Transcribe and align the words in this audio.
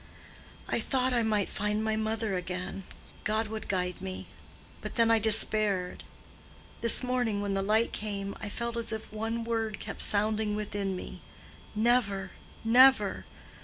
I 0.67 0.79
thought 0.79 1.13
I 1.13 1.21
might 1.21 1.47
find 1.47 1.83
my 1.83 1.95
mother 1.95 2.33
again—God 2.35 3.49
would 3.49 3.67
guide 3.67 4.01
me. 4.01 4.25
But 4.81 4.95
then 4.95 5.11
I 5.11 5.19
despaired. 5.19 6.03
This 6.81 7.03
morning 7.03 7.39
when 7.39 7.53
the 7.53 7.61
light 7.61 7.93
came, 7.93 8.35
I 8.41 8.49
felt 8.49 8.77
as 8.77 8.91
if 8.91 9.13
one 9.13 9.43
word 9.43 9.79
kept 9.79 10.01
sounding 10.01 10.55
within 10.55 10.95
me—Never! 10.95 12.31
never! 12.65 13.25